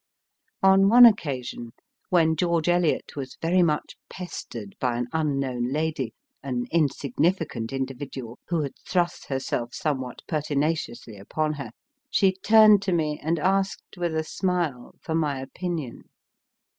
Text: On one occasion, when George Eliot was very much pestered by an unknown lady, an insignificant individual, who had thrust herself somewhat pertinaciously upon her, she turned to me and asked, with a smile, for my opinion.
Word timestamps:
On 0.63 0.89
one 0.89 1.05
occasion, 1.05 1.73
when 2.09 2.35
George 2.35 2.67
Eliot 2.67 3.15
was 3.15 3.37
very 3.39 3.61
much 3.61 3.95
pestered 4.09 4.75
by 4.79 4.97
an 4.97 5.05
unknown 5.13 5.71
lady, 5.71 6.15
an 6.41 6.65
insignificant 6.71 7.71
individual, 7.71 8.39
who 8.47 8.61
had 8.63 8.73
thrust 8.83 9.25
herself 9.25 9.75
somewhat 9.75 10.23
pertinaciously 10.27 11.17
upon 11.17 11.53
her, 11.53 11.69
she 12.09 12.33
turned 12.33 12.81
to 12.81 12.91
me 12.91 13.19
and 13.21 13.37
asked, 13.37 13.95
with 13.95 14.15
a 14.15 14.23
smile, 14.23 14.95
for 15.01 15.13
my 15.13 15.39
opinion. 15.39 16.05